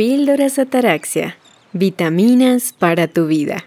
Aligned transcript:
Píldoras 0.00 0.58
Ataraxia. 0.58 1.36
Vitaminas 1.74 2.72
para 2.72 3.06
tu 3.06 3.26
vida. 3.26 3.66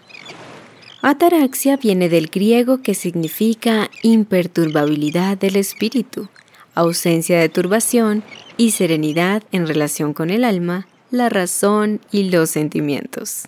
Ataraxia 1.00 1.76
viene 1.76 2.08
del 2.08 2.26
griego 2.26 2.82
que 2.82 2.94
significa 2.94 3.88
imperturbabilidad 4.02 5.38
del 5.38 5.54
espíritu, 5.54 6.28
ausencia 6.74 7.38
de 7.38 7.48
turbación 7.48 8.24
y 8.56 8.72
serenidad 8.72 9.44
en 9.52 9.68
relación 9.68 10.12
con 10.12 10.30
el 10.30 10.42
alma, 10.42 10.88
la 11.12 11.28
razón 11.28 12.00
y 12.10 12.30
los 12.30 12.50
sentimientos. 12.50 13.44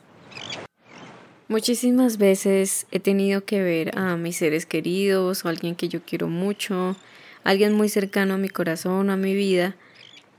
Muchísimas 1.49 2.19
veces 2.19 2.87
he 2.93 3.01
tenido 3.01 3.45
que 3.45 3.65
ver 3.65 3.99
a 3.99 4.17
mis 4.17 4.37
seres 4.37 4.65
queridos 4.65 5.45
o 5.45 5.49
alguien 5.49 5.75
que 5.75 5.89
yo 5.89 6.03
quiero 6.03 6.29
mucho, 6.29 6.95
alguien 7.43 7.73
muy 7.73 7.89
cercano 7.89 8.35
a 8.35 8.39
mi 8.39 8.49
corazón 8.49 9.11
o 9.11 9.13
a 9.13 9.17
mi 9.17 9.35
vida, 9.35 9.75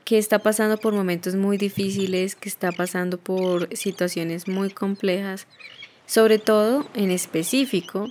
que 0.08 0.18
está 0.18 0.40
pasando 0.40 0.78
por 0.78 0.94
momentos 0.94 1.36
muy 1.36 1.58
difíciles, 1.58 2.38
que 2.38 2.48
está 2.48 2.72
pasando 2.72 3.18
por 3.18 3.68
situaciones 3.76 4.48
muy 4.48 4.70
complejas, 4.70 5.48
sobre 6.06 6.40
todo 6.40 6.88
en 6.94 7.12
específico 7.12 8.10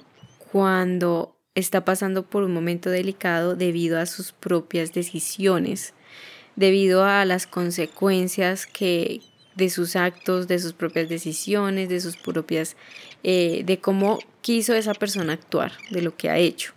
cuando 0.52 1.34
está 1.54 1.86
pasando 1.86 2.26
por 2.26 2.42
un 2.42 2.52
momento 2.52 2.90
delicado 2.90 3.56
debido 3.56 3.98
a 3.98 4.04
sus 4.04 4.32
propias 4.32 4.92
decisiones, 4.92 5.94
debido 6.54 7.02
a 7.02 7.24
las 7.24 7.46
consecuencias 7.46 8.66
que 8.66 9.22
de 9.54 9.70
sus 9.70 9.96
actos, 9.96 10.48
de 10.48 10.58
sus 10.58 10.74
propias 10.74 11.08
decisiones, 11.08 11.88
de 11.88 12.00
sus 12.02 12.18
propias, 12.18 12.76
eh, 13.22 13.62
de 13.64 13.78
cómo 13.78 14.18
quiso 14.42 14.74
esa 14.74 14.92
persona 14.92 15.32
actuar, 15.32 15.72
de 15.90 16.02
lo 16.02 16.14
que 16.14 16.28
ha 16.28 16.36
hecho. 16.36 16.74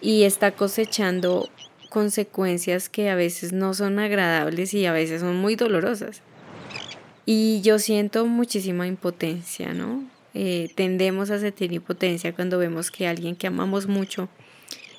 Y 0.00 0.22
está 0.22 0.52
cosechando 0.52 1.50
consecuencias 1.90 2.88
que 2.88 3.10
a 3.10 3.14
veces 3.14 3.52
no 3.52 3.74
son 3.74 3.98
agradables 3.98 4.72
y 4.72 4.86
a 4.86 4.92
veces 4.92 5.20
son 5.20 5.36
muy 5.36 5.56
dolorosas. 5.56 6.22
Y 7.26 7.60
yo 7.60 7.78
siento 7.78 8.24
muchísima 8.24 8.86
impotencia, 8.86 9.74
¿no? 9.74 10.04
Eh, 10.32 10.70
tendemos 10.76 11.30
a 11.30 11.38
sentir 11.38 11.72
impotencia 11.72 12.34
cuando 12.34 12.56
vemos 12.56 12.90
que 12.90 13.06
alguien 13.06 13.36
que 13.36 13.48
amamos 13.48 13.86
mucho 13.86 14.28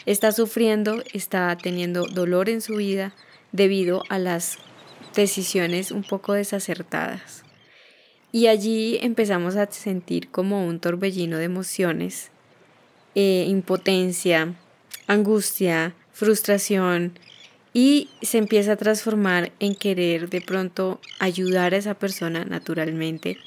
está 0.05 0.31
sufriendo, 0.31 1.01
está 1.13 1.57
teniendo 1.57 2.05
dolor 2.05 2.49
en 2.49 2.61
su 2.61 2.75
vida 2.75 3.13
debido 3.51 4.03
a 4.09 4.19
las 4.19 4.57
decisiones 5.15 5.91
un 5.91 6.03
poco 6.03 6.33
desacertadas. 6.33 7.43
Y 8.33 8.47
allí 8.47 8.97
empezamos 9.01 9.55
a 9.55 9.69
sentir 9.71 10.29
como 10.29 10.65
un 10.65 10.79
torbellino 10.79 11.37
de 11.37 11.45
emociones, 11.45 12.31
eh, 13.15 13.45
impotencia, 13.47 14.55
angustia, 15.07 15.93
frustración 16.21 17.13
y 17.73 18.09
se 18.21 18.37
empieza 18.37 18.73
a 18.73 18.75
transformar 18.75 19.51
en 19.59 19.73
querer 19.73 20.29
de 20.29 20.39
pronto 20.39 21.01
ayudar 21.17 21.73
a 21.73 21.77
esa 21.77 21.95
persona 21.95 22.45
naturalmente, 22.45 23.39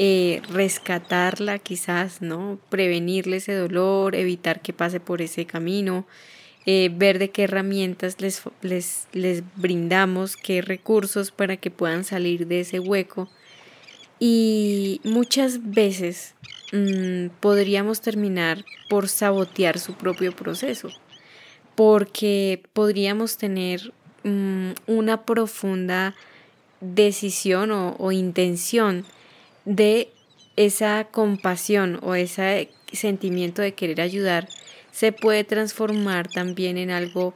eh, 0.00 0.42
rescatarla 0.50 1.60
quizás, 1.60 2.20
¿no? 2.20 2.58
Prevenirle 2.70 3.36
ese 3.36 3.54
dolor, 3.54 4.16
evitar 4.16 4.62
que 4.62 4.72
pase 4.72 4.98
por 4.98 5.22
ese 5.22 5.44
camino, 5.44 6.08
eh, 6.66 6.90
ver 6.92 7.20
de 7.20 7.30
qué 7.30 7.44
herramientas 7.44 8.16
les, 8.20 8.42
les, 9.12 9.42
brindamos, 9.54 10.36
qué 10.36 10.60
recursos 10.60 11.30
para 11.30 11.56
que 11.56 11.70
puedan 11.70 12.02
salir 12.02 12.48
de 12.48 12.62
ese 12.62 12.80
hueco. 12.80 13.28
Y 14.18 15.00
muchas 15.04 15.70
veces 15.70 16.34
mm, 16.72 17.28
podríamos 17.38 18.00
terminar 18.00 18.64
por 18.90 19.08
sabotear 19.08 19.78
su 19.78 19.94
propio 19.94 20.34
proceso 20.34 20.90
porque 21.78 22.60
podríamos 22.72 23.36
tener 23.36 23.92
mm, 24.24 24.70
una 24.88 25.24
profunda 25.24 26.16
decisión 26.80 27.70
o, 27.70 28.10
intención 28.10 29.04
de 29.64 30.08
esa 30.56 31.04
compasión 31.04 32.00
o 32.02 32.16
ese 32.16 32.70
sentimiento 32.92 33.62
de 33.62 33.74
querer 33.74 34.00
ayudar 34.00 34.48
se 34.90 35.12
puede 35.12 35.44
transformar 35.44 36.26
también 36.26 36.78
en 36.78 36.90
algo 36.90 37.32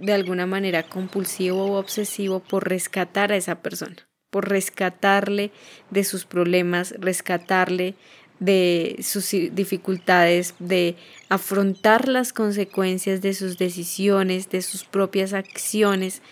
de 0.00 0.14
alguna 0.14 0.46
manera 0.46 0.82
compulsivo 0.82 1.66
o 1.66 1.78
obsesivo 1.78 2.40
por 2.40 2.68
rescatar 2.68 3.30
a 3.30 3.36
esa 3.36 3.62
persona, 3.62 4.08
por 4.30 4.48
rescatarle 4.48 5.52
de 5.90 6.02
sus 6.02 6.24
problemas, 6.24 6.92
rescatarle 6.98 7.94
de 8.40 8.96
sus 9.02 9.30
dificultades, 9.52 10.54
de 10.58 10.96
afrontar 11.28 12.08
las 12.08 12.32
consecuencias 12.32 13.20
de 13.20 13.34
sus 13.34 13.58
decisiones, 13.58 14.50
de 14.50 14.62
sus 14.62 14.84
propias 14.84 15.34
acciones. 15.34 16.22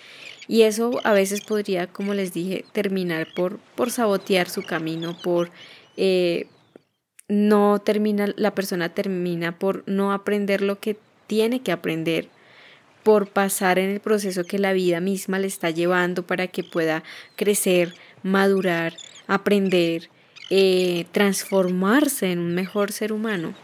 Y 0.48 0.62
eso 0.62 1.00
a 1.04 1.12
veces 1.12 1.42
podría, 1.42 1.86
como 1.86 2.14
les 2.14 2.32
dije, 2.32 2.64
terminar 2.72 3.28
por, 3.36 3.58
por 3.76 3.91
sabotear 3.91 4.48
su 4.48 4.62
camino, 4.62 5.16
por 5.22 5.50
eh, 5.98 6.46
no 7.28 7.78
termina, 7.78 8.32
la 8.36 8.54
persona 8.54 8.88
termina 8.88 9.58
por 9.58 9.84
no 9.86 10.12
aprender 10.12 10.62
lo 10.62 10.80
que 10.80 10.96
tiene 11.26 11.60
que 11.60 11.72
aprender, 11.72 12.30
por 13.02 13.28
pasar 13.28 13.78
en 13.78 13.90
el 13.90 14.00
proceso 14.00 14.44
que 14.44 14.58
la 14.58 14.72
vida 14.72 15.00
misma 15.00 15.38
le 15.38 15.46
está 15.46 15.70
llevando 15.70 16.26
para 16.26 16.46
que 16.46 16.64
pueda 16.64 17.04
crecer, 17.36 17.94
madurar, 18.22 18.94
aprender, 19.26 20.08
eh, 20.50 21.06
transformarse 21.12 22.32
en 22.32 22.38
un 22.38 22.54
mejor 22.54 22.92
ser 22.92 23.12
humano. 23.12 23.54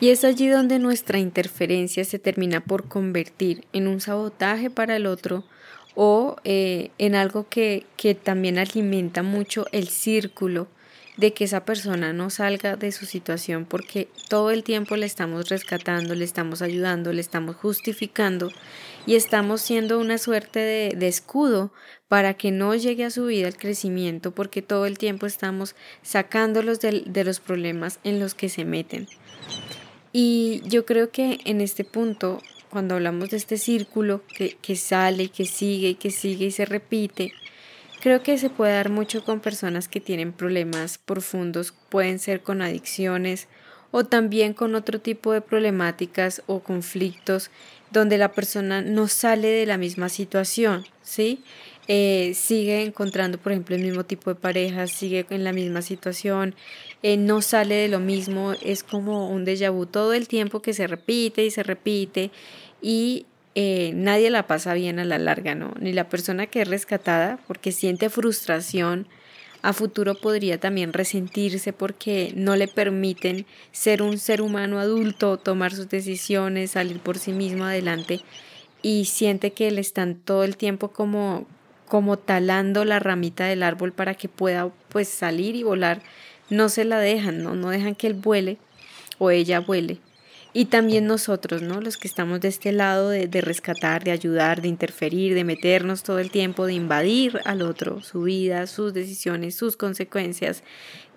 Y 0.00 0.10
es 0.10 0.24
allí 0.24 0.48
donde 0.48 0.78
nuestra 0.78 1.18
interferencia 1.18 2.04
se 2.04 2.18
termina 2.18 2.60
por 2.60 2.88
convertir 2.88 3.64
en 3.72 3.88
un 3.88 4.00
sabotaje 4.00 4.70
para 4.70 4.96
el 4.96 5.06
otro 5.06 5.44
o 5.94 6.36
eh, 6.44 6.90
en 6.98 7.14
algo 7.14 7.48
que, 7.48 7.86
que 7.96 8.14
también 8.14 8.58
alimenta 8.58 9.22
mucho 9.22 9.66
el 9.70 9.88
círculo 9.88 10.66
de 11.16 11.32
que 11.32 11.44
esa 11.44 11.64
persona 11.64 12.12
no 12.12 12.30
salga 12.30 12.76
de 12.76 12.90
su 12.90 13.06
situación 13.06 13.66
porque 13.66 14.08
todo 14.28 14.50
el 14.50 14.64
tiempo 14.64 14.96
le 14.96 15.06
estamos 15.06 15.48
rescatando, 15.48 16.14
le 16.14 16.24
estamos 16.24 16.60
ayudando, 16.60 17.12
le 17.12 17.20
estamos 17.20 17.56
justificando 17.56 18.50
y 19.06 19.14
estamos 19.14 19.60
siendo 19.60 19.98
una 20.00 20.18
suerte 20.18 20.60
de, 20.96 21.06
escudo 21.06 21.72
para 22.08 22.34
que 22.34 22.50
no 22.50 22.74
llegue 22.74 23.04
a 23.04 23.10
su 23.10 23.26
vida 23.26 23.46
el 23.46 23.56
crecimiento 23.56 24.32
porque 24.32 24.62
todo 24.62 24.86
el 24.86 24.98
tiempo 24.98 25.26
estamos 25.26 25.76
sacándolos 26.02 26.80
de, 26.80 27.04
de 27.06 27.24
los 27.24 27.40
problemas 27.40 28.00
en 28.02 28.18
los 28.18 28.34
que 28.34 28.48
se 28.48 28.64
meten. 28.64 29.06
Y 30.12 30.62
yo 30.66 30.84
creo 30.84 31.10
que 31.10 31.40
en 31.44 31.60
este 31.60 31.84
punto, 31.84 32.40
cuando 32.70 32.94
hablamos 32.94 33.30
de 33.30 33.36
este 33.36 33.58
círculo 33.58 34.22
que, 34.36 34.56
que 34.62 34.76
sale 34.76 35.24
y 35.24 35.28
que 35.28 35.44
sigue 35.44 35.90
y 35.90 35.94
que 35.96 36.10
sigue 36.10 36.46
y 36.46 36.50
se 36.50 36.64
repite, 36.64 37.32
Creo 38.04 38.22
que 38.22 38.36
se 38.36 38.50
puede 38.50 38.74
dar 38.74 38.90
mucho 38.90 39.24
con 39.24 39.40
personas 39.40 39.88
que 39.88 39.98
tienen 39.98 40.34
problemas 40.34 40.98
profundos, 40.98 41.72
pueden 41.88 42.18
ser 42.18 42.42
con 42.42 42.60
adicciones 42.60 43.48
o 43.92 44.04
también 44.04 44.52
con 44.52 44.74
otro 44.74 45.00
tipo 45.00 45.32
de 45.32 45.40
problemáticas 45.40 46.42
o 46.46 46.60
conflictos 46.60 47.50
donde 47.92 48.18
la 48.18 48.32
persona 48.32 48.82
no 48.82 49.08
sale 49.08 49.48
de 49.48 49.64
la 49.64 49.78
misma 49.78 50.10
situación, 50.10 50.84
¿sí? 51.02 51.42
Eh, 51.88 52.32
sigue 52.34 52.82
encontrando, 52.82 53.38
por 53.38 53.52
ejemplo, 53.52 53.74
el 53.74 53.80
mismo 53.80 54.04
tipo 54.04 54.28
de 54.28 54.38
pareja, 54.38 54.86
sigue 54.86 55.24
en 55.30 55.42
la 55.42 55.54
misma 55.54 55.80
situación, 55.80 56.54
eh, 57.02 57.16
no 57.16 57.40
sale 57.40 57.74
de 57.74 57.88
lo 57.88 58.00
mismo, 58.00 58.52
es 58.60 58.84
como 58.84 59.30
un 59.30 59.46
déjà 59.46 59.70
vu 59.72 59.86
todo 59.86 60.12
el 60.12 60.28
tiempo 60.28 60.60
que 60.60 60.74
se 60.74 60.86
repite 60.86 61.42
y 61.42 61.50
se 61.50 61.62
repite 61.62 62.30
y 62.82 63.24
eh, 63.54 63.92
nadie 63.94 64.30
la 64.30 64.46
pasa 64.46 64.74
bien 64.74 64.98
a 64.98 65.04
la 65.04 65.18
larga, 65.18 65.54
¿no? 65.54 65.74
Ni 65.80 65.92
la 65.92 66.08
persona 66.08 66.46
que 66.46 66.62
es 66.62 66.68
rescatada 66.68 67.38
porque 67.46 67.72
siente 67.72 68.10
frustración, 68.10 69.06
a 69.62 69.72
futuro 69.72 70.14
podría 70.14 70.60
también 70.60 70.92
resentirse 70.92 71.72
porque 71.72 72.32
no 72.36 72.54
le 72.54 72.68
permiten 72.68 73.46
ser 73.72 74.02
un 74.02 74.18
ser 74.18 74.42
humano 74.42 74.78
adulto, 74.78 75.38
tomar 75.38 75.72
sus 75.72 75.88
decisiones, 75.88 76.72
salir 76.72 77.00
por 77.00 77.18
sí 77.18 77.32
mismo 77.32 77.64
adelante 77.64 78.20
y 78.82 79.06
siente 79.06 79.52
que 79.52 79.70
le 79.70 79.80
están 79.80 80.16
todo 80.16 80.44
el 80.44 80.58
tiempo 80.58 80.88
como 80.88 81.46
como 81.86 82.18
talando 82.18 82.84
la 82.84 82.98
ramita 82.98 83.46
del 83.46 83.62
árbol 83.62 83.92
para 83.92 84.14
que 84.14 84.28
pueda 84.28 84.70
pues 84.88 85.08
salir 85.08 85.54
y 85.54 85.62
volar, 85.62 86.02
no 86.50 86.68
se 86.68 86.84
la 86.84 86.98
dejan, 86.98 87.42
no, 87.42 87.54
no 87.54 87.70
dejan 87.70 87.94
que 87.94 88.06
él 88.06 88.14
vuele 88.14 88.58
o 89.18 89.30
ella 89.30 89.60
vuele. 89.60 89.98
Y 90.56 90.66
también 90.66 91.06
nosotros, 91.06 91.62
¿no? 91.62 91.80
Los 91.80 91.96
que 91.96 92.06
estamos 92.06 92.40
de 92.40 92.46
este 92.46 92.70
lado 92.70 93.10
de, 93.10 93.40
rescatar, 93.40 94.04
de 94.04 94.12
ayudar, 94.12 94.62
de 94.62 94.68
interferir, 94.68 95.34
de 95.34 95.42
meternos 95.42 96.04
todo 96.04 96.20
el 96.20 96.30
tiempo, 96.30 96.66
de 96.66 96.74
invadir 96.74 97.40
al 97.44 97.60
otro, 97.60 98.02
su 98.02 98.22
vida, 98.22 98.68
sus 98.68 98.94
decisiones, 98.94 99.56
sus 99.56 99.76
consecuencias. 99.76 100.62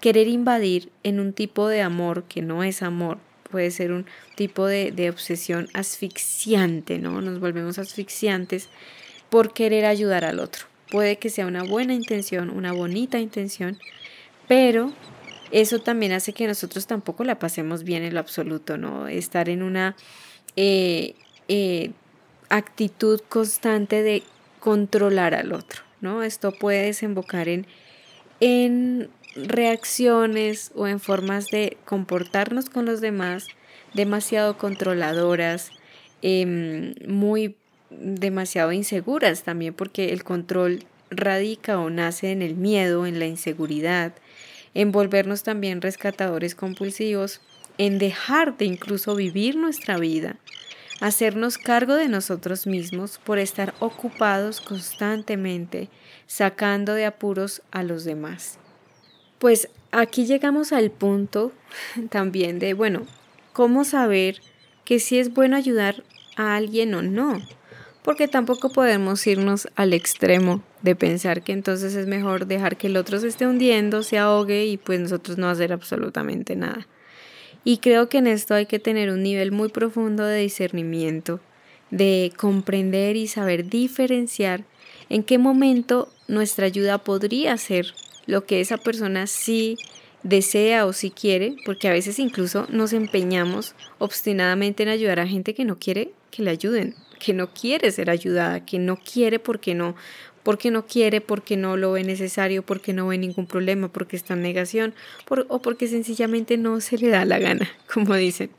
Querer 0.02 0.28
invadir 0.28 0.92
en 1.04 1.20
un 1.20 1.34
tipo 1.34 1.68
de 1.68 1.84
amor 1.84 2.24
que 2.24 2.42
no 2.42 2.64
es 2.64 2.82
amor, 2.82 3.20
puede 3.52 3.70
ser 3.70 3.92
un 3.92 4.08
tipo 4.36 4.66
de, 4.66 4.92
de 4.92 5.12
obsesión 5.12 5.68
asfixiante, 5.76 6.98
¿no? 6.98 7.22
Nos 7.22 7.40
volvemos 7.40 7.78
asfixiantes 7.78 8.70
por 9.30 9.54
querer 9.54 9.86
ayudar 9.86 10.26
al 10.26 10.40
otro. 10.40 10.66
Puede 10.90 11.18
que 11.20 11.30
sea 11.30 11.46
una 11.46 11.62
buena 11.62 11.94
intención, 11.94 12.50
una 12.50 12.72
bonita 12.72 13.20
intención, 13.20 13.78
pero 14.48 14.94
eso 15.52 15.80
también 15.80 16.12
hace 16.12 16.34
que 16.34 16.48
nosotros 16.48 16.88
tampoco 16.88 17.24
la 17.24 17.40
pasemos 17.40 17.84
bien 17.84 18.04
en 18.04 18.14
lo 18.14 18.20
absoluto, 18.20 18.78
¿no? 18.78 19.08
Estar 19.08 19.50
en 19.50 19.64
una 19.64 19.96
eh, 20.56 21.16
eh, 21.48 21.92
actitud 22.50 23.22
constante 23.30 24.04
de 24.04 24.24
controlar 24.60 25.34
al 25.34 25.54
otro. 25.54 25.88
¿no? 26.02 26.24
Esto 26.24 26.52
puede 26.52 26.84
desembocar 26.84 27.48
en, 27.50 27.66
en 28.40 29.10
reacciones 29.36 30.72
o 30.76 30.88
en 30.88 31.00
formas 31.00 31.48
de 31.48 31.78
comportarnos 31.86 32.70
con 32.70 32.86
los 32.86 33.02
demás 33.02 33.48
demasiado 33.94 34.58
controladoras, 34.58 35.72
em, 36.22 36.94
muy 37.08 37.56
demasiado 37.90 38.72
inseguras 38.72 39.44
también, 39.44 39.74
porque 39.74 40.12
el 40.12 40.24
control 40.24 40.84
radica 41.10 41.80
o 41.80 41.90
nace 41.90 42.32
en 42.32 42.42
el 42.42 42.56
miedo, 42.56 43.06
en 43.06 43.20
la 43.20 43.28
inseguridad, 43.28 44.14
en 44.78 44.92
volvernos 44.92 45.42
también 45.42 45.82
rescatadores 45.82 46.54
compulsivos, 46.54 47.42
en 47.80 47.98
dejar 47.98 48.58
de 48.58 48.66
incluso 48.66 49.16
vivir 49.16 49.56
nuestra 49.56 49.98
vida, 49.98 50.36
hacernos 51.02 51.58
cargo 51.58 51.96
de 51.96 52.08
nosotros 52.08 52.68
mismos 52.68 53.18
por 53.18 53.40
estar 53.40 53.74
ocupados 53.80 54.62
constantemente, 54.62 55.90
sacando 56.28 56.94
de 56.94 57.08
apuros 57.08 57.64
a 57.72 57.82
los 57.82 58.04
demás. 58.04 58.60
Pues 59.40 59.68
aquí 59.92 60.28
llegamos 60.28 60.72
al 60.72 60.92
punto 60.92 61.54
también 62.12 62.60
de, 62.60 62.76
bueno, 62.76 63.08
¿cómo 63.54 63.84
saber 63.84 64.42
que 64.86 65.00
si 65.00 65.18
es 65.18 65.34
bueno 65.34 65.58
ayudar 65.58 66.04
a 66.36 66.56
alguien 66.56 66.94
o 66.94 67.02
no? 67.02 67.42
Porque 68.04 68.28
tampoco 68.28 68.70
podemos 68.70 69.26
irnos 69.26 69.70
al 69.76 69.94
extremo 69.94 70.62
de 70.82 70.96
pensar 70.96 71.42
que 71.42 71.54
entonces 71.54 71.96
es 71.96 72.08
mejor 72.08 72.48
dejar 72.48 72.78
que 72.78 72.88
el 72.88 72.98
otro 72.98 73.20
se 73.20 73.28
esté 73.28 73.48
hundiendo, 73.48 74.04
se 74.04 74.18
ahogue 74.18 74.66
y 74.66 74.78
pues 74.78 75.00
nosotros 75.00 75.38
no 75.38 75.50
hacer 75.50 75.74
absolutamente 75.74 76.56
nada. 76.56 76.88
Y 77.64 77.80
creo 77.80 78.10
que 78.10 78.20
en 78.20 78.28
esto 78.28 78.54
hay 78.54 78.66
que 78.66 78.80
tener 78.80 79.10
un 79.10 79.24
nivel 79.24 79.52
muy 79.52 79.70
profundo 79.70 80.24
de 80.24 80.40
discernimiento, 80.40 81.40
de 81.92 82.32
comprender 82.38 83.16
y 83.16 83.28
saber 83.28 83.70
diferenciar 83.70 84.64
en 85.10 85.24
qué 85.24 85.38
momento 85.38 86.10
nuestra 86.28 86.66
ayuda 86.66 87.00
podría 87.00 87.58
ser 87.58 87.94
lo 88.26 88.46
que 88.46 88.62
esa 88.62 88.78
persona 88.78 89.28
sí 89.28 89.78
desea 90.24 90.86
o 90.86 90.94
sí 90.94 91.12
quiere, 91.12 91.56
porque 91.66 91.88
a 91.88 91.94
veces 91.94 92.20
incluso 92.20 92.68
nos 92.70 92.94
empeñamos 92.94 93.76
obstinadamente 93.98 94.84
en 94.84 94.90
ayudar 94.90 95.20
a 95.20 95.28
gente 95.28 95.54
que 95.54 95.66
no 95.66 95.78
quiere 95.80 96.12
que 96.32 96.44
le 96.44 96.52
ayuden, 96.52 96.96
que 97.18 97.34
no 97.34 97.54
quiere 97.54 97.92
ser 97.92 98.10
ayudada, 98.10 98.66
que 98.66 98.80
no 98.80 98.98
quiere 98.98 99.40
porque 99.40 99.76
no, 99.76 99.96
porque 100.44 100.72
no 100.72 100.86
quiere, 100.86 101.20
porque 101.20 101.58
no 101.58 101.76
lo 101.76 101.92
ve 101.92 102.04
necesario, 102.04 102.64
porque 102.64 102.94
no 102.94 103.08
ve 103.08 103.18
ningún 103.18 103.48
problema, 103.48 103.90
porque 103.90 104.16
está 104.16 104.34
en 104.34 104.42
negación, 104.42 104.94
o 105.50 105.62
porque 105.62 105.88
sencillamente 105.88 106.58
no 106.58 106.80
se 106.80 106.98
le 106.98 107.10
da 107.10 107.26
la 107.26 107.40
gana, 107.40 107.70
como 107.94 108.16
dicen. 108.16 108.50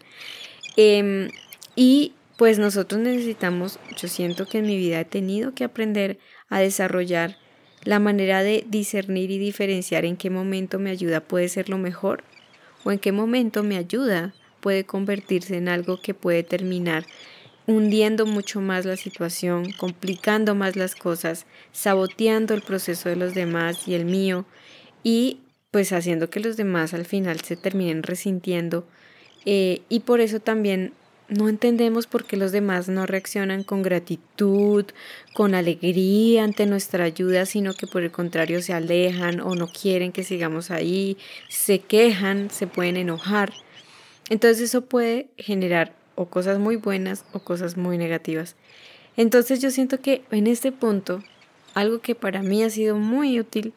Em, 0.77 1.31
y 1.77 2.13
pues 2.37 2.59
nosotros 2.59 3.01
necesitamos, 3.01 3.79
yo 3.97 4.07
siento 4.07 4.47
que 4.47 4.59
en 4.59 4.67
mi 4.67 4.77
vida 4.77 5.01
he 5.01 5.05
tenido 5.05 5.55
que 5.55 5.65
aprender 5.65 6.19
a 6.49 6.61
desarrollar 6.61 7.37
la 7.85 7.99
manera 7.99 8.43
de 8.43 8.65
discernir 8.69 9.31
y 9.31 9.39
diferenciar 9.39 10.05
en 10.05 10.17
qué 10.17 10.31
momento 10.31 10.79
mi 10.79 10.91
ayuda 10.91 11.21
puede 11.21 11.49
ser 11.49 11.69
lo 11.69 11.79
mejor 11.79 12.23
o 12.85 12.93
en 12.93 12.99
qué 12.99 13.13
momento 13.13 13.63
mi 13.63 13.77
ayuda 13.77 14.35
puede 14.61 14.85
convertirse 14.85 15.57
en 15.57 15.69
algo 15.69 16.01
que 16.01 16.15
puede 16.15 16.43
terminar 16.43 17.07
hundiendo 17.69 18.25
mucho 18.25 18.63
más 18.63 18.87
la 18.87 18.97
situación, 18.97 19.73
complicando 19.73 20.55
más 20.55 20.75
las 20.75 20.97
cosas, 20.97 21.45
saboteando 21.71 22.55
el 22.55 22.63
proceso 22.63 23.11
de 23.11 23.17
los 23.17 23.35
demás 23.35 23.87
y 23.87 23.95
el 23.95 24.07
mío 24.07 24.47
y 25.05 25.41
pues 25.71 25.93
haciendo 25.93 26.31
que 26.31 26.41
los 26.41 26.57
demás 26.57 26.95
al 26.95 27.05
final 27.05 27.41
se 27.43 27.57
terminen 27.57 28.03
resintiendo 28.03 28.89
eh, 29.45 29.83
y 29.91 30.01
por 30.01 30.21
eso 30.21 30.41
también 30.41 30.95
no 31.29 31.51
entendemos 31.51 32.07
por 32.07 32.25
qué 32.25 32.39
los 32.39 32.53
demás 32.53 32.89
no 32.89 33.05
reaccionan 33.05 33.65
con 33.65 33.83
gratitud, 33.83 34.87
con 35.35 35.55
alegría 35.55 36.45
ante 36.45 36.65
nuestra 36.65 37.05
ayuda, 37.05 37.45
sino 37.45 37.75
que 37.75 37.87
por 37.87 38.03
el 38.03 38.11
contrario 38.11 38.63
se 38.63 38.73
alejan 38.73 39.41
o 39.41 39.55
no 39.55 39.69
quieren 39.69 40.13
que 40.13 40.25
sigamos 40.25 40.71
ahí, 40.71 41.19
se 41.51 41.81
quejan, 41.81 42.49
se 42.51 42.67
pueden 42.67 42.97
enojar. 42.97 43.53
Entonces 44.31 44.63
eso 44.71 44.87
puede 44.87 45.29
generar 45.37 45.99
o 46.19 46.27
cosas 46.27 46.59
muy 46.59 46.75
buenas 46.75 47.25
o 47.33 47.39
cosas 47.39 47.77
muy 47.77 47.97
negativas. 47.97 48.57
Entonces 49.17 49.61
yo 49.63 49.71
siento 49.71 50.01
que 50.01 50.23
en 50.33 50.49
este 50.49 50.73
punto, 50.73 51.23
algo 51.75 52.01
que 52.01 52.17
para 52.17 52.43
mí 52.43 52.65
ha 52.65 52.71
sido 52.71 52.97
muy 52.97 53.39
útil 53.39 53.73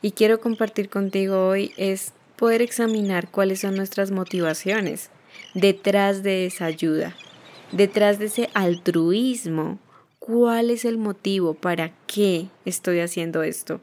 y 0.00 0.12
quiero 0.12 0.40
compartir 0.40 0.88
contigo 0.88 1.46
hoy 1.46 1.72
es 1.76 2.14
poder 2.36 2.62
examinar 2.62 3.30
cuáles 3.30 3.60
son 3.60 3.76
nuestras 3.76 4.10
motivaciones 4.10 5.10
detrás 5.52 6.22
de 6.22 6.46
esa 6.46 6.64
ayuda, 6.64 7.14
detrás 7.72 8.18
de 8.18 8.24
ese 8.26 8.48
altruismo. 8.54 9.78
¿Cuál 10.18 10.70
es 10.70 10.86
el 10.86 10.96
motivo? 10.96 11.52
¿Para 11.52 11.92
qué 12.06 12.46
estoy 12.64 13.00
haciendo 13.00 13.42
esto? 13.42 13.82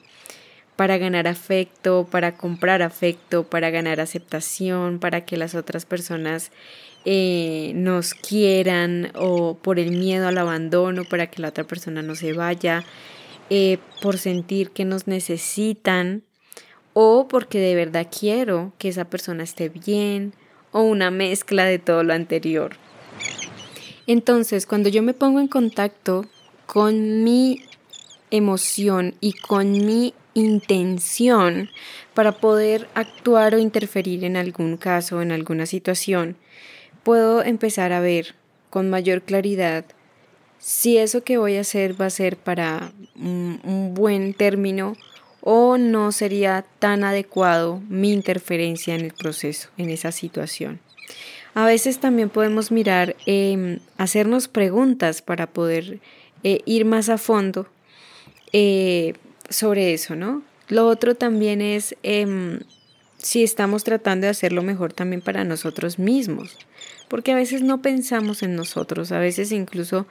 para 0.79 0.97
ganar 0.97 1.27
afecto, 1.27 2.07
para 2.09 2.37
comprar 2.37 2.81
afecto, 2.81 3.43
para 3.43 3.69
ganar 3.69 3.99
aceptación, 3.99 4.99
para 4.99 5.25
que 5.25 5.35
las 5.35 5.53
otras 5.53 5.85
personas 5.85 6.53
eh, 7.05 7.71
nos 7.75 8.13
quieran 8.13 9.11
o 9.15 9.55
por 9.55 9.79
el 9.79 9.91
miedo 9.91 10.27
al 10.27 10.37
abandono, 10.37 11.05
para 11.05 11.27
que 11.27 11.41
la 11.41 11.49
otra 11.49 11.63
persona 11.63 12.01
no 12.01 12.15
se 12.15 12.33
vaya, 12.33 12.83
eh, 13.49 13.77
por 14.01 14.17
sentir 14.17 14.71
que 14.71 14.85
nos 14.85 15.07
necesitan 15.07 16.23
o 16.93 17.27
porque 17.27 17.59
de 17.59 17.75
verdad 17.75 18.07
quiero 18.07 18.73
que 18.77 18.89
esa 18.89 19.05
persona 19.05 19.43
esté 19.43 19.69
bien 19.69 20.33
o 20.71 20.81
una 20.81 21.11
mezcla 21.11 21.65
de 21.65 21.79
todo 21.79 22.03
lo 22.03 22.13
anterior. 22.13 22.75
Entonces, 24.05 24.65
cuando 24.65 24.89
yo 24.89 25.03
me 25.03 25.13
pongo 25.13 25.39
en 25.39 25.47
contacto 25.47 26.25
con 26.65 27.23
mi 27.23 27.63
emoción 28.31 29.15
y 29.21 29.33
con 29.33 29.71
mi 29.71 30.13
intención 30.33 31.69
para 32.13 32.33
poder 32.33 32.87
actuar 32.93 33.55
o 33.55 33.59
interferir 33.59 34.23
en 34.23 34.37
algún 34.37 34.77
caso, 34.77 35.21
en 35.21 35.31
alguna 35.31 35.65
situación, 35.65 36.37
puedo 37.09 37.43
empezar 37.43 37.91
a 37.91 38.01
ver 38.01 38.35
con 38.69 38.91
mayor 38.91 39.23
claridad 39.23 39.83
si 40.59 40.99
eso 40.99 41.23
que 41.23 41.39
voy 41.39 41.55
a 41.55 41.61
hacer 41.61 41.99
va 41.99 42.05
a 42.05 42.11
ser 42.11 42.37
para 42.37 42.91
un, 43.15 43.95
buen 43.95 44.35
término 44.35 44.95
o 45.41 45.79
no 45.79 46.11
sería 46.11 46.63
tan 46.77 47.03
adecuado 47.03 47.81
mi 47.89 48.13
interferencia 48.13 48.93
en 48.93 49.01
el 49.01 49.13
proceso, 49.13 49.69
en 49.79 49.89
esa 49.89 50.11
situación. 50.11 50.79
A 51.55 51.65
veces 51.65 51.97
también 51.97 52.29
podemos 52.29 52.71
mirar, 52.71 53.15
em, 53.25 53.79
hacernos 53.97 54.47
preguntas 54.47 55.23
para 55.23 55.47
poder 55.47 56.01
eh, 56.43 56.61
ir 56.65 56.85
más 56.85 57.09
a 57.09 57.17
fondo 57.17 57.65
eh, 58.53 59.15
sobre 59.49 59.95
eso, 59.95 60.15
¿no? 60.15 60.43
Lo 60.67 60.85
otro 60.85 61.15
también 61.15 61.59
es 61.59 61.95
em, 62.03 62.59
si 63.21 63.43
estamos 63.43 63.83
tratando 63.83 64.25
de 64.25 64.31
hacerlo 64.31 64.63
mejor 64.63 64.93
también 64.93 65.21
para 65.21 65.43
nosotros 65.43 65.99
mismos, 65.99 66.57
porque 67.07 67.33
a 67.33 67.35
veces 67.35 67.61
no 67.61 67.81
pensamos 67.81 68.43
en 68.43 68.55
nosotros, 68.55 69.11
a 69.11 69.19
veces 69.19 69.51
incluso 69.51 70.07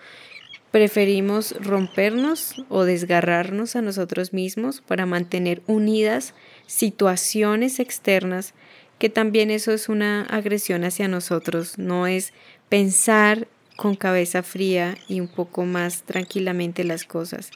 preferimos 0.71 1.55
rompernos 1.65 2.55
o 2.69 2.85
desgarrarnos 2.85 3.77
a 3.77 3.83
nosotros 3.83 4.33
mismos 4.33 4.83
para 4.83 5.07
mantener 5.07 5.62
unidas 5.67 6.35
situaciones 6.67 7.81
externas, 7.81 8.53
que 8.99 9.09
también 9.09 9.50
eso 9.50 9.73
es 9.73 9.88
una 9.88 10.23
agresión 10.25 10.85
hacia 10.85 11.09
nosotros, 11.09 11.79
no 11.79 12.07
es 12.07 12.35
pensar 12.69 13.49
con 13.77 13.95
cabeza 13.95 14.43
fría 14.43 14.99
y 15.09 15.21
un 15.21 15.29
poco 15.29 15.65
más 15.65 16.03
tranquilamente 16.03 16.85
las 16.85 17.05
cosas 17.05 17.50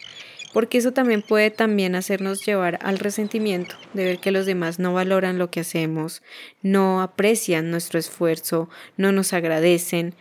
porque 0.52 0.78
eso 0.78 0.92
también 0.92 1.22
puede 1.22 1.50
también 1.50 1.94
hacernos 1.94 2.44
llevar 2.44 2.78
al 2.82 2.98
resentimiento 2.98 3.74
de 3.94 4.04
ver 4.04 4.18
que 4.18 4.30
los 4.30 4.46
demás 4.46 4.78
no 4.78 4.92
valoran 4.92 5.38
lo 5.38 5.50
que 5.50 5.60
hacemos, 5.60 6.22
no 6.62 7.02
aprecian 7.02 7.70
nuestro 7.70 7.98
esfuerzo, 7.98 8.68
no 8.96 9.12
nos 9.12 9.32
agradecen 9.32 10.14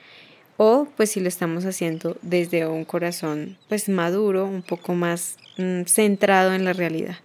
o 0.57 0.87
pues 0.95 1.11
si 1.11 1.19
lo 1.19 1.27
estamos 1.27 1.65
haciendo 1.65 2.17
desde 2.21 2.67
un 2.67 2.85
corazón 2.85 3.57
pues 3.67 3.89
maduro, 3.89 4.45
un 4.45 4.61
poco 4.61 4.93
más 4.93 5.37
mm, 5.57 5.83
centrado 5.85 6.53
en 6.53 6.65
la 6.65 6.73
realidad. 6.73 7.17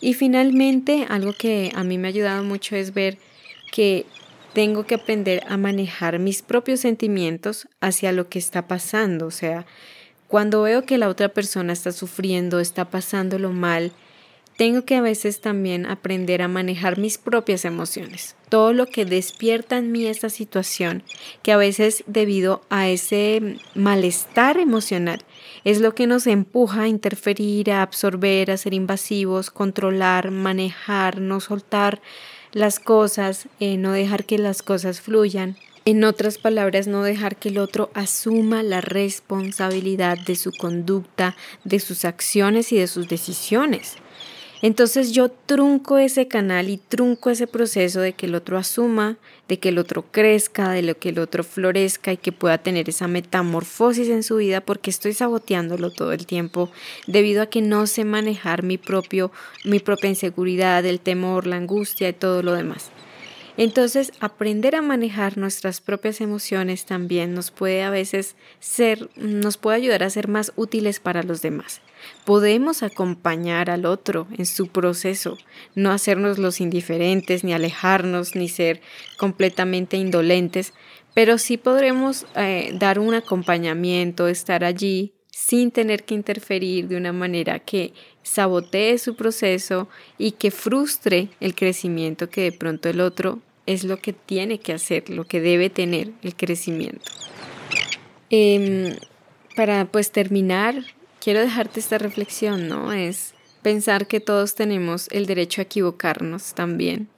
Y 0.00 0.14
finalmente, 0.14 1.06
algo 1.08 1.32
que 1.32 1.72
a 1.74 1.82
mí 1.84 1.98
me 1.98 2.08
ha 2.08 2.10
ayudado 2.10 2.44
mucho 2.44 2.76
es 2.76 2.92
ver 2.92 3.16
que 3.72 4.06
tengo 4.52 4.86
que 4.86 4.94
aprender 4.94 5.42
a 5.48 5.56
manejar 5.56 6.18
mis 6.18 6.42
propios 6.42 6.80
sentimientos 6.80 7.68
hacia 7.80 8.12
lo 8.12 8.28
que 8.28 8.38
está 8.38 8.68
pasando, 8.68 9.26
o 9.26 9.30
sea, 9.30 9.66
cuando 10.34 10.62
veo 10.62 10.84
que 10.84 10.98
la 10.98 11.08
otra 11.08 11.28
persona 11.28 11.72
está 11.72 11.92
sufriendo, 11.92 12.58
está 12.58 12.90
pasándolo 12.90 13.52
mal, 13.52 13.92
tengo 14.56 14.84
que 14.84 14.96
a 14.96 15.00
veces 15.00 15.40
también 15.40 15.86
aprender 15.86 16.42
a 16.42 16.48
manejar 16.48 16.98
mis 16.98 17.18
propias 17.18 17.64
emociones. 17.64 18.34
Todo 18.48 18.72
lo 18.72 18.86
que 18.86 19.04
despierta 19.04 19.78
en 19.78 19.92
mí 19.92 20.06
esta 20.06 20.30
situación, 20.30 21.04
que 21.44 21.52
a 21.52 21.56
veces 21.56 22.02
debido 22.08 22.62
a 22.68 22.88
ese 22.88 23.60
malestar 23.76 24.58
emocional, 24.58 25.20
es 25.62 25.80
lo 25.80 25.94
que 25.94 26.08
nos 26.08 26.26
empuja 26.26 26.82
a 26.82 26.88
interferir, 26.88 27.70
a 27.70 27.82
absorber, 27.82 28.50
a 28.50 28.56
ser 28.56 28.74
invasivos, 28.74 29.52
controlar, 29.52 30.32
manejar, 30.32 31.20
no 31.20 31.38
soltar 31.38 32.02
las 32.50 32.80
cosas, 32.80 33.46
eh, 33.60 33.76
no 33.76 33.92
dejar 33.92 34.24
que 34.24 34.38
las 34.38 34.62
cosas 34.62 35.00
fluyan. 35.00 35.56
En 35.86 36.02
otras 36.02 36.38
palabras, 36.38 36.86
no 36.86 37.02
dejar 37.02 37.36
que 37.36 37.50
el 37.50 37.58
otro 37.58 37.90
asuma 37.92 38.62
la 38.62 38.80
responsabilidad 38.80 40.16
de 40.16 40.34
su 40.34 40.50
conducta, 40.50 41.36
de 41.64 41.78
sus 41.78 42.06
acciones 42.06 42.72
y 42.72 42.78
de 42.78 42.86
sus 42.86 43.06
decisiones. 43.06 43.98
Entonces 44.62 45.12
yo 45.12 45.28
trunco 45.28 45.98
ese 45.98 46.26
canal 46.26 46.70
y 46.70 46.78
trunco 46.78 47.28
ese 47.28 47.46
proceso 47.46 48.00
de 48.00 48.14
que 48.14 48.24
el 48.24 48.34
otro 48.34 48.56
asuma, 48.56 49.18
de 49.46 49.58
que 49.58 49.68
el 49.68 49.76
otro 49.76 50.06
crezca, 50.10 50.70
de 50.70 50.80
lo 50.80 50.96
que 50.96 51.10
el 51.10 51.18
otro 51.18 51.44
florezca 51.44 52.14
y 52.14 52.16
que 52.16 52.32
pueda 52.32 52.56
tener 52.56 52.88
esa 52.88 53.06
metamorfosis 53.06 54.08
en 54.08 54.22
su 54.22 54.36
vida 54.36 54.62
porque 54.62 54.88
estoy 54.88 55.12
saboteándolo 55.12 55.90
todo 55.90 56.12
el 56.12 56.24
tiempo 56.24 56.70
debido 57.06 57.42
a 57.42 57.46
que 57.46 57.60
no 57.60 57.86
sé 57.86 58.06
manejar 58.06 58.62
mi 58.62 58.78
propio 58.78 59.30
mi 59.64 59.80
propia 59.80 60.08
inseguridad, 60.08 60.86
el 60.86 60.98
temor, 60.98 61.46
la 61.46 61.56
angustia 61.56 62.08
y 62.08 62.14
todo 62.14 62.42
lo 62.42 62.54
demás. 62.54 62.90
Entonces, 63.56 64.12
aprender 64.18 64.74
a 64.74 64.82
manejar 64.82 65.38
nuestras 65.38 65.80
propias 65.80 66.20
emociones 66.20 66.86
también 66.86 67.34
nos 67.34 67.52
puede 67.52 67.84
a 67.84 67.90
veces 67.90 68.34
ser, 68.58 69.10
nos 69.16 69.58
puede 69.58 69.76
ayudar 69.76 70.02
a 70.02 70.10
ser 70.10 70.26
más 70.26 70.52
útiles 70.56 70.98
para 70.98 71.22
los 71.22 71.40
demás. 71.40 71.80
Podemos 72.24 72.82
acompañar 72.82 73.70
al 73.70 73.86
otro 73.86 74.26
en 74.36 74.46
su 74.46 74.68
proceso, 74.68 75.38
no 75.74 75.92
hacernos 75.92 76.38
los 76.38 76.60
indiferentes, 76.60 77.44
ni 77.44 77.54
alejarnos, 77.54 78.34
ni 78.34 78.48
ser 78.48 78.80
completamente 79.16 79.96
indolentes, 79.96 80.74
pero 81.14 81.38
sí 81.38 81.56
podremos 81.56 82.26
eh, 82.34 82.74
dar 82.78 82.98
un 82.98 83.14
acompañamiento, 83.14 84.26
estar 84.26 84.64
allí 84.64 85.14
sin 85.34 85.72
tener 85.72 86.04
que 86.04 86.14
interferir 86.14 86.86
de 86.86 86.96
una 86.96 87.12
manera 87.12 87.58
que 87.58 87.92
sabotee 88.22 88.98
su 88.98 89.16
proceso 89.16 89.88
y 90.16 90.32
que 90.32 90.52
frustre 90.52 91.28
el 91.40 91.56
crecimiento 91.56 92.30
que 92.30 92.42
de 92.42 92.52
pronto 92.52 92.88
el 92.88 93.00
otro 93.00 93.40
es 93.66 93.82
lo 93.82 93.96
que 93.96 94.12
tiene 94.12 94.60
que 94.60 94.72
hacer, 94.72 95.10
lo 95.10 95.24
que 95.24 95.40
debe 95.40 95.70
tener 95.70 96.12
el 96.22 96.36
crecimiento. 96.36 97.10
Em, 98.30 98.96
para 99.56 99.86
pues 99.86 100.12
terminar, 100.12 100.76
quiero 101.20 101.40
dejarte 101.40 101.80
esta 101.80 101.98
reflexión, 101.98 102.68
¿no? 102.68 102.92
Es 102.92 103.34
pensar 103.60 104.06
que 104.06 104.20
todos 104.20 104.54
tenemos 104.54 105.08
el 105.10 105.26
derecho 105.26 105.60
a 105.60 105.64
equivocarnos 105.64 106.54
también 106.54 107.08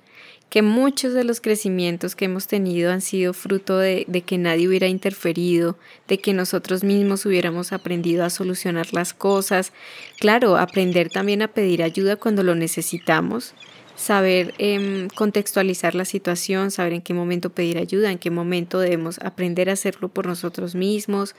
que 0.50 0.62
muchos 0.62 1.12
de 1.12 1.25
los 1.25 1.41
crecimientos 1.41 2.15
que 2.15 2.26
hemos 2.26 2.47
tenido 2.47 2.93
han 2.93 3.00
sido 3.00 3.33
fruto 3.33 3.79
de, 3.79 4.05
de, 4.09 4.23
que 4.23 4.38
nadie 4.38 4.69
hubiera 4.69 4.87
interferido, 4.87 5.76
de 6.07 6.19
que 6.19 6.33
nosotros 6.33 6.85
mismos 6.85 7.26
hubiéramos 7.26 7.73
aprendido 7.73 8.25
a 8.25 8.31
solucionar 8.31 8.93
las 8.93 9.12
cosas. 9.12 9.73
Claro, 10.21 10.57
aprender 10.57 11.11
también 11.11 11.43
a 11.43 11.49
pedir 11.49 11.83
ayuda 11.83 12.17
cuando 12.17 12.43
lo 12.43 12.55
necesitamos, 12.55 13.55
saber 13.97 14.55
eh, 14.59 15.09
contextualizar 15.15 15.95
la 15.95 16.05
situación, 16.05 16.71
saber 16.71 16.93
en 16.93 17.03
qué 17.03 17.15
momento 17.15 17.50
pedir 17.50 17.79
ayuda, 17.79 18.12
en 18.12 18.19
qué 18.19 18.31
momento 18.31 18.79
debemos 18.79 19.19
aprender 19.21 19.69
a 19.69 19.73
hacerlo 19.73 20.09
por 20.09 20.26
nosotros 20.26 20.75
mismos. 20.75 21.35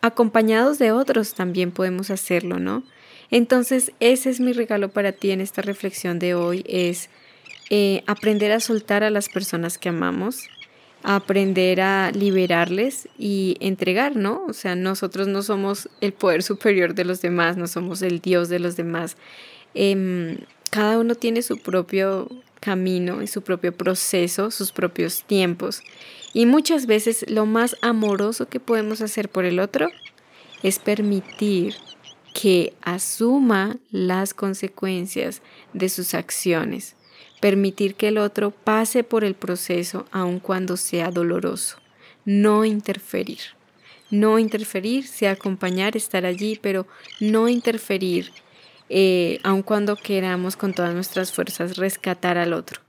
Acompañados 0.00 0.78
de 0.78 0.92
otros 0.92 1.34
también 1.34 1.70
podemos 1.70 2.10
hacerlo, 2.10 2.58
¿no? 2.58 2.82
Entonces, 3.30 3.92
ese 4.00 4.30
es 4.30 4.40
mi 4.40 4.52
regalo 4.52 4.88
para 4.88 5.12
ti 5.12 5.30
en 5.30 5.40
esta 5.40 5.62
reflexión 5.62 6.18
de 6.18 6.34
hoy, 6.34 6.64
es 6.66 7.10
eh, 7.72 8.02
aprender 8.08 8.50
a 8.50 8.58
soltar 8.58 9.04
a 9.04 9.10
las 9.10 9.28
personas 9.28 9.78
que 9.78 9.88
amamos, 9.88 10.48
aprender 11.04 11.80
a 11.80 12.10
liberarles 12.10 13.08
y 13.16 13.56
entregar, 13.60 14.16
¿no? 14.16 14.44
O 14.48 14.52
sea, 14.52 14.74
nosotros 14.74 15.28
no 15.28 15.42
somos 15.42 15.88
el 16.00 16.12
poder 16.12 16.42
superior 16.42 16.94
de 16.94 17.04
los 17.04 17.22
demás, 17.22 17.56
no 17.56 17.68
somos 17.68 18.02
el 18.02 18.20
Dios 18.20 18.48
de 18.48 18.58
los 18.58 18.76
demás. 18.76 19.16
Em, 19.74 20.38
cada 20.70 20.98
uno 20.98 21.14
tiene 21.14 21.42
su 21.42 21.58
propio 21.58 22.28
camino 22.58 23.22
y 23.22 23.28
su 23.28 23.42
propio 23.42 23.72
proceso, 23.72 24.50
sus 24.50 24.72
propios 24.72 25.22
tiempos. 25.22 25.82
Y 26.34 26.46
muchas 26.46 26.86
veces 26.86 27.24
lo 27.28 27.46
más 27.46 27.76
amoroso 27.82 28.48
que 28.48 28.58
podemos 28.58 29.00
hacer 29.00 29.28
por 29.28 29.44
el 29.44 29.60
otro 29.60 29.88
es 30.64 30.80
permitir 30.80 31.76
que 32.34 32.74
asuma 32.82 33.76
las 33.92 34.34
consecuencias 34.34 35.40
de 35.72 35.88
sus 35.88 36.14
acciones 36.14 36.96
permitir 37.40 37.94
que 37.94 38.08
el 38.08 38.18
otro 38.18 38.50
pase 38.50 39.04
por 39.04 39.24
el 39.24 39.34
proceso 39.34 40.06
aun 40.10 40.40
cuando 40.40 40.76
sea 40.76 41.10
doloroso, 41.10 41.78
no 42.24 42.64
interferir. 42.64 43.40
No 44.10 44.40
interferir, 44.40 45.06
sea 45.06 45.32
acompañar, 45.32 45.96
estar 45.96 46.26
allí, 46.26 46.58
pero 46.60 46.86
no 47.20 47.48
interferir, 47.48 48.32
eh, 48.88 49.38
aun 49.44 49.62
cuando 49.62 49.94
queramos 49.94 50.56
con 50.56 50.74
todas 50.74 50.92
nuestras 50.92 51.32
fuerzas 51.32 51.76
rescatar 51.76 52.36
al 52.36 52.52
otro. 52.52 52.80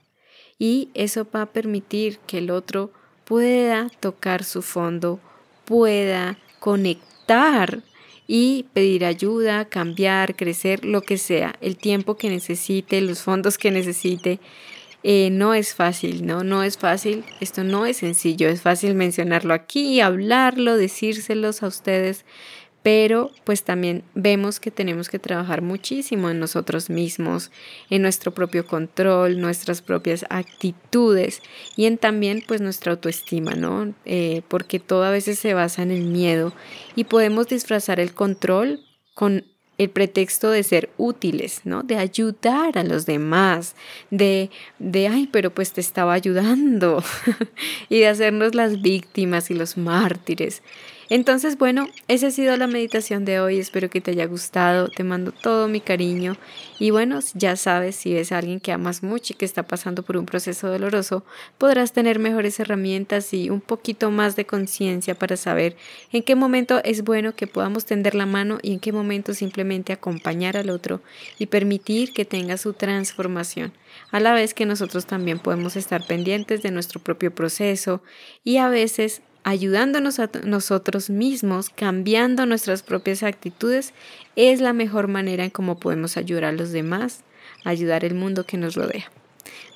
Y 0.57 0.89
eso 0.95 1.27
va 1.33 1.43
a 1.43 1.51
permitir 1.53 2.17
que 2.25 2.39
el 2.39 2.49
otro 2.49 2.91
pueda 3.23 3.89
tocar 3.99 4.43
su 4.43 4.63
fondo, 4.63 5.19
pueda 5.65 6.39
conectar 6.59 7.83
y 8.33 8.63
pedir 8.71 9.03
ayuda, 9.03 9.65
cambiar, 9.65 10.37
crecer, 10.37 10.85
lo 10.85 11.01
que 11.01 11.17
sea, 11.17 11.55
el 11.59 11.75
tiempo 11.75 12.15
que 12.15 12.29
necesite, 12.29 13.01
los 13.01 13.23
fondos 13.23 13.57
que 13.57 13.71
necesite. 13.71 14.39
Eh, 15.03 15.27
no 15.31 15.53
es 15.53 15.75
fácil, 15.75 16.25
¿no? 16.25 16.41
No 16.45 16.63
es 16.63 16.77
fácil, 16.77 17.25
esto 17.41 17.65
no 17.65 17.85
es 17.85 17.97
sencillo, 17.97 18.47
es 18.47 18.61
fácil 18.61 18.95
mencionarlo 18.95 19.53
aquí, 19.53 19.99
hablarlo, 19.99 20.77
decírselos 20.77 21.61
a 21.61 21.67
ustedes, 21.67 22.23
pero 22.83 23.31
pues 23.43 23.63
también 23.63 24.03
vemos 24.15 24.59
que 24.59 24.71
tenemos 24.71 25.09
que 25.09 25.19
trabajar 25.19 25.61
muchísimo 25.61 26.29
en 26.29 26.39
nosotros 26.39 26.89
mismos, 26.89 27.51
en 27.89 28.01
nuestro 28.01 28.33
propio 28.33 28.65
control, 28.65 29.39
nuestras 29.39 29.81
propias 29.81 30.25
actitudes 30.29 31.41
y 31.75 31.85
en 31.85 31.97
también 31.97 32.43
pues 32.47 32.61
nuestra 32.61 32.93
autoestima, 32.93 33.53
¿no? 33.53 33.93
Eh, 34.05 34.41
porque 34.47 34.79
todo 34.79 35.03
a 35.03 35.11
veces 35.11 35.37
se 35.37 35.53
basa 35.53 35.83
en 35.83 35.91
el 35.91 36.03
miedo 36.03 36.53
y 36.95 37.03
podemos 37.03 37.47
disfrazar 37.47 37.99
el 37.99 38.13
control 38.13 38.79
con 39.13 39.45
el 39.77 39.89
pretexto 39.89 40.51
de 40.51 40.61
ser 40.61 40.89
útiles, 40.97 41.61
¿no? 41.63 41.81
De 41.81 41.97
ayudar 41.97 42.77
a 42.77 42.83
los 42.83 43.07
demás, 43.07 43.75
de, 44.11 44.51
de, 44.77 45.07
ay, 45.07 45.27
pero 45.31 45.49
pues 45.49 45.73
te 45.73 45.81
estaba 45.81 46.13
ayudando, 46.13 47.03
y 47.89 47.99
de 47.99 48.07
hacernos 48.07 48.53
las 48.53 48.81
víctimas 48.81 49.49
y 49.49 49.55
los 49.55 49.77
mártires. 49.77 50.61
Entonces, 51.13 51.57
bueno, 51.57 51.89
esa 52.07 52.27
ha 52.27 52.31
sido 52.31 52.55
la 52.55 52.67
meditación 52.67 53.25
de 53.25 53.41
hoy. 53.41 53.59
Espero 53.59 53.89
que 53.89 53.99
te 53.99 54.11
haya 54.11 54.27
gustado. 54.27 54.87
Te 54.87 55.03
mando 55.03 55.33
todo 55.33 55.67
mi 55.67 55.81
cariño. 55.81 56.37
Y 56.79 56.91
bueno, 56.91 57.19
ya 57.33 57.57
sabes, 57.57 57.97
si 57.97 58.13
ves 58.13 58.31
a 58.31 58.37
alguien 58.37 58.61
que 58.61 58.71
amas 58.71 59.03
mucho 59.03 59.33
y 59.33 59.35
que 59.35 59.43
está 59.43 59.63
pasando 59.63 60.03
por 60.03 60.15
un 60.15 60.25
proceso 60.25 60.69
doloroso, 60.69 61.25
podrás 61.57 61.91
tener 61.91 62.17
mejores 62.17 62.61
herramientas 62.61 63.33
y 63.33 63.49
un 63.49 63.59
poquito 63.59 64.09
más 64.09 64.37
de 64.37 64.45
conciencia 64.45 65.13
para 65.13 65.35
saber 65.35 65.75
en 66.13 66.23
qué 66.23 66.35
momento 66.35 66.79
es 66.85 67.03
bueno 67.03 67.35
que 67.35 67.45
podamos 67.45 67.83
tender 67.83 68.15
la 68.15 68.25
mano 68.25 68.59
y 68.61 68.71
en 68.71 68.79
qué 68.79 68.93
momento 68.93 69.33
simplemente 69.33 69.91
acompañar 69.91 70.55
al 70.55 70.69
otro 70.69 71.01
y 71.37 71.47
permitir 71.47 72.13
que 72.13 72.23
tenga 72.23 72.55
su 72.55 72.71
transformación. 72.71 73.73
A 74.11 74.21
la 74.21 74.31
vez 74.31 74.53
que 74.53 74.65
nosotros 74.65 75.07
también 75.07 75.39
podemos 75.39 75.75
estar 75.75 76.07
pendientes 76.07 76.61
de 76.61 76.71
nuestro 76.71 77.01
propio 77.01 77.35
proceso 77.35 78.01
y 78.45 78.57
a 78.57 78.69
veces 78.69 79.21
ayudándonos 79.43 80.19
a 80.19 80.29
nosotros 80.43 81.09
mismos, 81.09 81.69
cambiando 81.69 82.45
nuestras 82.45 82.83
propias 82.83 83.23
actitudes, 83.23 83.93
es 84.35 84.61
la 84.61 84.73
mejor 84.73 85.07
manera 85.07 85.43
en 85.43 85.49
cómo 85.49 85.79
podemos 85.79 86.17
ayudar 86.17 86.45
a 86.45 86.51
los 86.51 86.71
demás, 86.71 87.23
ayudar 87.63 88.05
al 88.05 88.13
mundo 88.15 88.45
que 88.45 88.57
nos 88.57 88.75
rodea. 88.75 89.11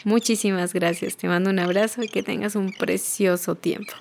Muchísimas 0.03 0.73
gracias, 0.73 1.17
te 1.17 1.27
mando 1.27 1.49
un 1.49 1.57
abrazo 1.59 2.03
y 2.03 2.07
que 2.07 2.23
tengas 2.23 2.55
un 2.55 2.71
precioso 2.73 3.55
tiempo. 3.55 3.93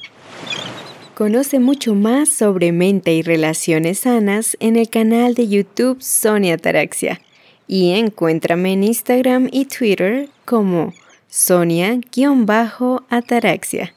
Conoce 1.14 1.60
mucho 1.60 1.94
más 1.94 2.28
sobre 2.28 2.72
mente 2.72 3.14
y 3.14 3.22
relaciones 3.22 4.00
sanas 4.00 4.56
en 4.60 4.76
el 4.76 4.90
canal 4.90 5.34
de 5.34 5.48
YouTube 5.48 6.02
Sonia 6.02 6.58
Taraxia 6.58 7.20
y 7.66 7.92
encuéntrame 7.92 8.72
en 8.72 8.84
Instagram 8.84 9.48
y 9.52 9.64
Twitter 9.66 10.28
como 10.44 10.92
Sonia-Ataraxia. 11.30 13.94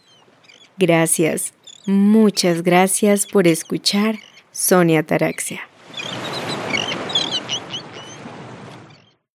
Gracias. 0.78 1.57
Muchas 1.90 2.64
gracias 2.64 3.26
por 3.26 3.48
escuchar 3.48 4.20
Sonia 4.52 5.04
Taraxia. 5.04 5.62